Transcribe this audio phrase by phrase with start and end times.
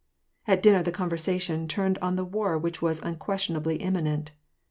[0.47, 4.31] At dinner the conversation turned on the war which was un questionably imminent.